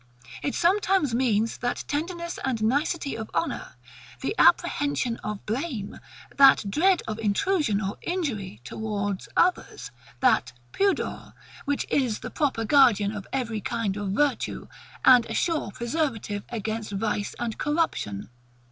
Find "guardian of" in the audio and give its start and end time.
12.65-13.27